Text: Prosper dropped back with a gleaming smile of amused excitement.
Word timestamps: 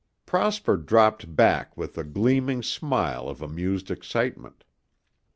Prosper 0.25 0.77
dropped 0.77 1.35
back 1.35 1.77
with 1.77 1.95
a 1.95 2.03
gleaming 2.03 2.63
smile 2.63 3.29
of 3.29 3.39
amused 3.43 3.91
excitement. 3.91 4.63